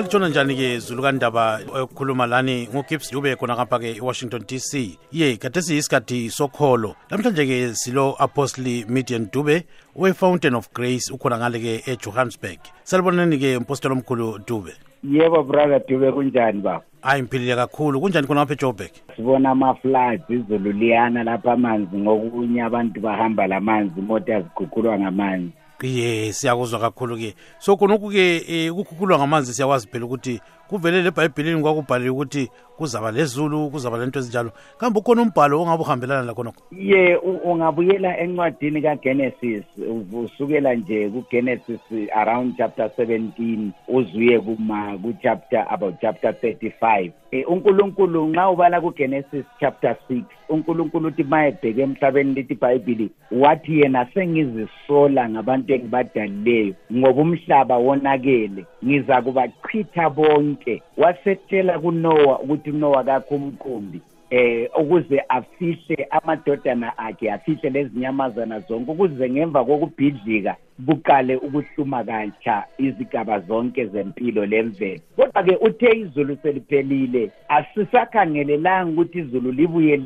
[0.00, 5.60] ngalitshona njani ke zulukandaba okukhuluma lani ngugibbs dube khona ngapha ke iwashington dc ye kade
[5.62, 9.66] siyisikhathi sokholo namhlanje ke silo apostle midian dube
[9.96, 14.72] we-fountain of grace ukhona ngale ke ejohannesburg salibonani ke mpostela omkhulu dube
[15.04, 20.72] yebo brother dube kunjani baba hayi ngiphilile kakhulu kunjani khona ngapha ejoburg sibona ama-floods izulu
[20.80, 27.76] liyana lapha amanzi ngokunye abantu bahamba la manzi imoto yaziguqulwa ngamanzi ye siyakuzwa kakhulu-ke so
[27.76, 32.44] khonokhu-ke um eh, ukukhukhulwa ngamanzi siyakwazi phela ukuthi kuvele le bhayibhelini kwakubhalele ukuthi
[32.80, 38.80] kuzaba lezulu kuzaba lento ezinjalo kambe ukhona umbhalo ongabe uhambelana la khonokho ye ungabuyela encwadini
[38.82, 39.64] kagenesis
[40.12, 41.80] usukela nje kugenesis
[42.16, 49.96] around chapter 17 uzuye kuma kuchapter about chapter 35 eh, unkulunkulu nxa ubala kugenesis chapter
[50.08, 57.76] 6 unkulunkulu uthi ma ebheke emhlabeni lithi ibhayibhili wathi yena sengizisola ngabantu engibadalileyo ngoba umhlaba
[57.76, 63.98] wonakele ngiza kubachitha bonke wasetshela kunowa ukuthi ukuthi kunowa kakho umkhumbi
[64.30, 70.52] eh ukuze afihle amadodana akhe afihle lezinyamazana zonke ukuze ngemva kokubhidlika
[70.86, 79.96] buqale ukuhluma katsha izigaba zonke zempilo lemvelo kodwa-ke uthe izulu seliphelile asisakhangelelanga ukuthi izulu libuye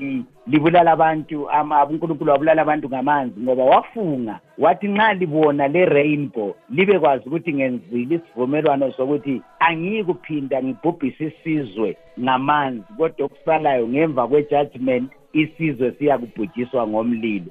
[0.50, 1.46] libulala abantu
[1.90, 8.90] unkulunkulu wabulala abantu ngamanzi ngoba wafunga wathi nxa libona le-rainbow libe kwazi ukuthi ngenzile isivumelwano
[8.96, 9.34] sokuthi
[9.66, 15.08] angiyikuphinda ngibhubhise isizwe ngamanzi kodwa okusalayo ngemva kwe-judgment
[15.42, 17.50] isizwe siyakubhujiswa ngomlilo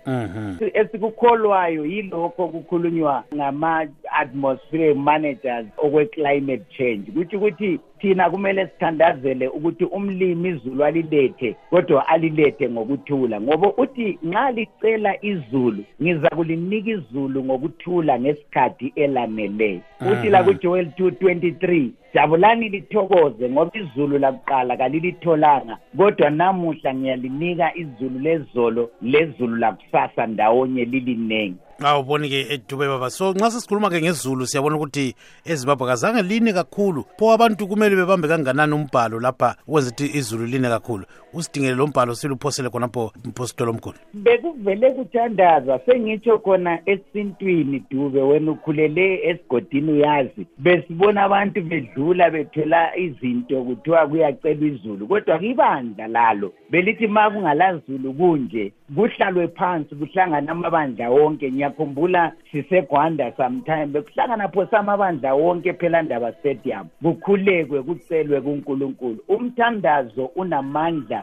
[0.80, 7.72] esikukholwayo yilokho kukhulunywa ngama-atmospheric managers okwe-climate change kutho ukuthi
[8.04, 15.84] thina kumele sithandazele ukuthi umlimi izulu alilethe kodwa alilethe ngokuthula ngoba uthi nxa licela izulu
[16.02, 19.81] ngiza kulinika izulu ngokuthula ngesikhathi elaneleyo
[20.12, 28.90] uthi la kujoel 223 jabulani lithokoze ngoba izulu lakuqala kalilitholanga kodwa namuhla ngiyalinika izulu lezolo
[29.02, 36.22] lezulu lakusasa ndawonye lilinengi awuboni-ke edube baba so nxa sesikhuluma-ke ngezulu siyabona ukuthi ezimbabwe kazange
[36.22, 41.75] line kakhulu pho abantu kumele bebambe kanganani umbhalo lapha ukwenza ukuthi izulu line kakhulu usidingele
[41.75, 49.91] lo mbhalo siluphosele khonapho mphostolo omkhulu bekuvele kuthandazwa sengitsho khona esintwini dube wena ukhulele esigodini
[49.91, 58.13] uyazi besibona abantu bedlula bethela izinto kuthiwa kuyacelwa izulu kodwa kibandla lalo belithi ma kungalazulu
[58.13, 66.88] kunje kuhlalwe phansi kuhlangana amabandla wonke ngiyakhumbula sisegwanda sometime bekuhlangana phosa amabandla wonke phelandaba stadium
[67.03, 71.19] kukhulekwe kucelwe kunkulunkulu umthandazo unamandla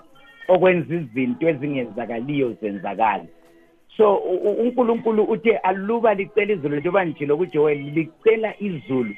[0.48, 3.28] okwenza izinto ezingenzakaliyo zenzakale
[3.96, 4.14] so
[4.64, 9.14] unkulunkulu uthe aluba licela izulu njengoba njilo kujoyeli licela izulu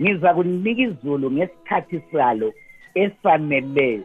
[0.00, 2.52] ngiza kunika izulu ngesikhathi salo
[2.94, 4.02] esaneleyo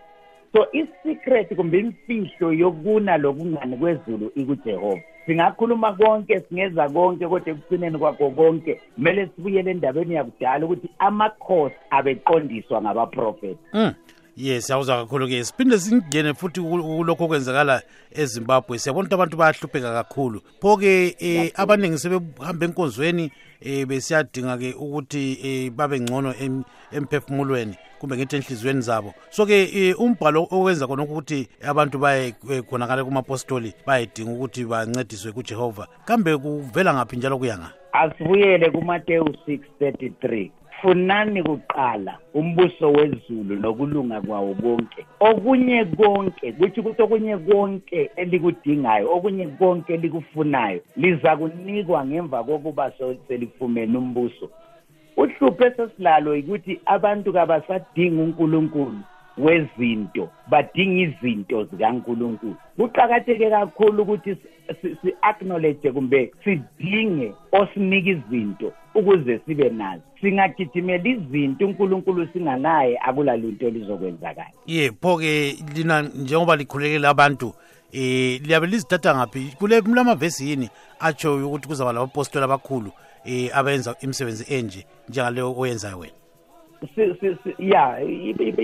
[0.54, 8.30] so isecret kumbe imfihlo yokuna lokungani kwezulu ikuJehova singakhuluma konke singeza konke kodwa ekucineni kwakho
[8.32, 13.94] konke kumele sibuyele endabeni yakudala ukuthi amakhosi abeqondiswa ngabaprofeti mm.
[14.38, 17.81] yes siyawuzwa kakhulu-ke siphinde singene futhi kulokho okwenzakala
[18.12, 23.31] ezimbabwe siyabona ukuthi abantu bayahlupheka kakhulu pho-ke um abaningi sebehambe enkonzweni
[23.62, 26.31] eh besiyadinga ke ukuthi eh, babe ngcono
[26.92, 32.64] emphefumulweni kumbe ngithi enhlizweni zabo so ke eh, umbhalo owenza khona ukuthi abantu baye eh,
[32.64, 40.52] khonakala kumapostoli bayedinga ukuthi bancediswe kuJehova kambe kuvela ngaphi njalo kuya ngani asibuyele kuMateyu 6:33
[40.81, 49.47] funani kuqala umbuso wezulu nokulunga kwawo konke okunye konke kuthi ukuthi okunye konke elikudingayo okunye
[49.59, 52.91] konke elikufunayo liza kunikwa ngemva kokuba
[53.28, 54.50] selifumene umbuso
[55.18, 59.00] uhlupho esesilalo ukuthi abantu kabasadingi uNkulunkulu
[59.38, 64.33] wezinto badinga izinto zikaNkulunkulu kuqakatheke kakhulu ukuthi
[64.81, 74.92] si-acknowledge kumbe sidinge osinike izinto ukuze sibe nazo singagijimela izinto unkulunkulu singanaye akulalunto elizokwenzakala ye
[74.92, 77.54] pho-ke lina njengoba likhulekele abantu
[77.94, 80.69] eh liyabe lizithatha ngaphi kule mlamavesi yini
[81.00, 82.92] atsho ukuthi kuzaba labapostoli abakhulu
[83.25, 86.19] eh abenza imisebenzi enje njengaleyo oyenzayo wena
[87.60, 88.00] ya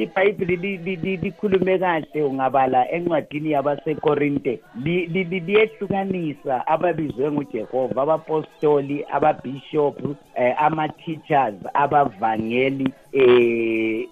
[0.04, 4.54] ibhayibhile likhulume kahle ungabala encwadini yabasekorinte
[4.84, 14.08] liyehlukanisa ababizwe ngujehova abapostoli ababishophu um eh, ama-teachers abavangeli eh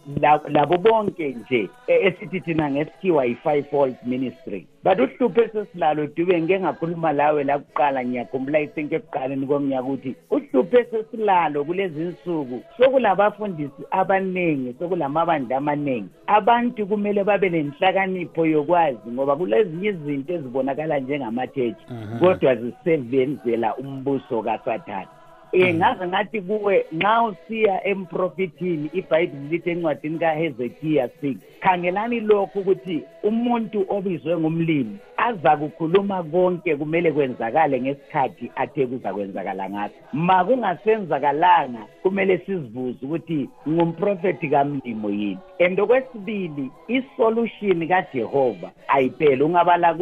[0.49, 6.59] labo bonke nje e- esithi thina ngesikhiwa i-five fold ministry but uhlupho esesilalo dube ngike
[6.59, 14.71] ngakhuluma lawe la kuqala ngiyakhumbula isinto ekuqaleni komnyaka ukuthi uhlupho esesilalo kulezi nsuku sokulabafundisi abaningi
[14.79, 21.83] sokulamabandla amaningi abantu kumele babe nenhlakanipho yokwazi ngoba kulezinye izinto ezibonakala njengamathethi
[22.19, 25.11] kodwa zisebenzela umbuso kasathane
[25.53, 32.97] ye ngaze ngathi kuwe nxa usiya emprofithini ibhayibhili lithi encwadini kahezekiya six khangelani lokhu ukuthi
[33.29, 34.97] umuntu obizwe ngumlimi
[35.27, 39.93] aza kukhuluma konke kumele kwenzakale ngesikhathi athe kuza kwenzakala ngaso
[40.25, 43.39] ma kungasenzakalanga kumele sizibuze ukuthi
[43.69, 49.93] ngumprofethi kamlimo yini and okwesibili isolution kajehova ayipheli ungabala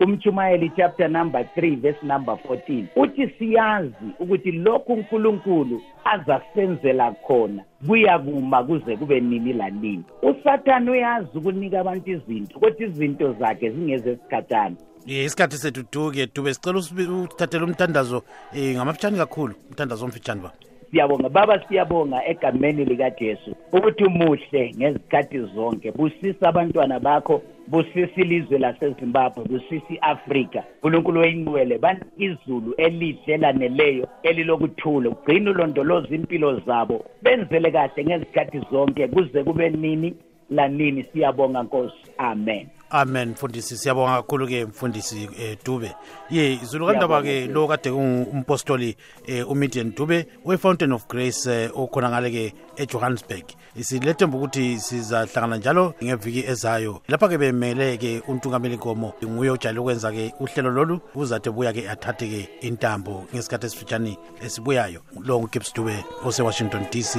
[0.00, 8.18] umtshumayeli chapter number 3 verse number 14 uthi siyazi ukuthi lokhu uNkulunkulu azasenzela khona kuya
[8.18, 14.76] kuma kuze kube nini lanini usathane uyazi ukunika abantu izinto kodwa izinto zakhe zingeze esikhathana
[15.06, 16.78] ye isikhathi sethu duke dube sicela
[17.24, 24.04] uthathele umthandazo um eh, ngamafitshane kakhulu umthandazo omfitshane baba siyabonga baba siyabonga egameni likaJesu ukuthi
[24.04, 27.42] umuhle ngezikhathi zonke busisa abantwana bakho
[27.72, 36.48] busisa ilizwe lasezimbabwe busisa i-afrika unkulunkulu weyinqwele bani izulu elihle elaneleyo elilokuthula ugcina ulondoloza impilo
[36.66, 40.10] zabo benzele kahle ngezikhathi zonke kuze kube nini
[40.56, 45.92] lanini siyabonga nkosi amen amen mfundisi siyabonga kakhulu ke mfundisi eh, Dube
[46.30, 48.96] ye izulukandaba ke lo kade ungumpostoli
[49.26, 52.44] eh, uMidian Dube we Fountain of Grace eh, okhona ngale ke
[52.76, 53.44] eJohannesburg
[53.80, 60.12] silethemba ukuthi sizahlangana njalo ngeviki ezayo lapha ke bemele ke untungameli Nkomo nguye ojale ukwenza
[60.12, 66.04] ke uhlelo lolu uzathe buya ke athathe ke intambo ngesikhathi esifitshane esibuyayo lo ngigibbs Dube
[66.24, 67.18] ose Washington DC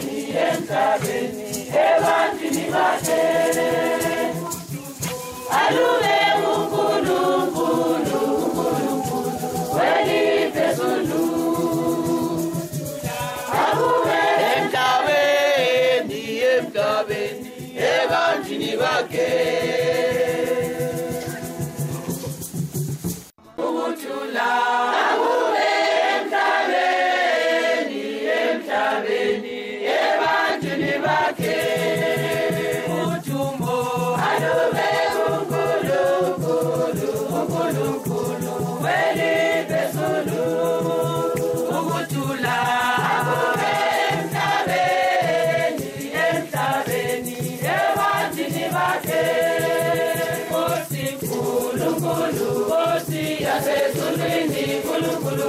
[0.00, 0.36] hey,
[5.68, 6.05] Salud.
[52.34, 55.48] kulu ó sì yàtẹ̀ tún lé ní kúlúkúlú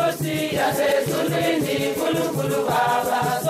[0.73, 3.40] se sunzindi kulukulu baba